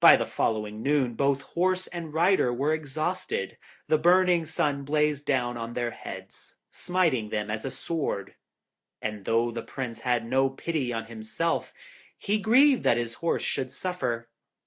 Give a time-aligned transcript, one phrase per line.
[0.00, 3.56] By the following noon both horse and rider were exhausted.
[3.86, 8.34] The burning sun blazed down on their heads, smiting them as a sword,
[9.00, 11.72] and though the Prince had no pity on himself,
[12.18, 14.28] he grieved that his horse should suffer.